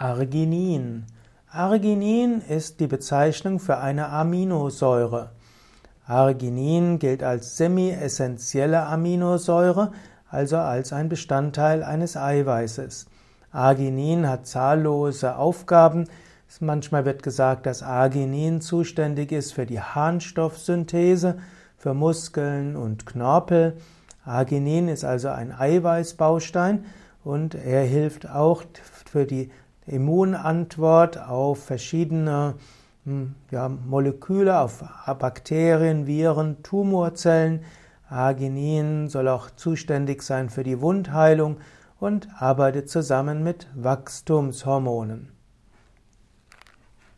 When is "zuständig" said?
18.60-19.32, 39.50-40.22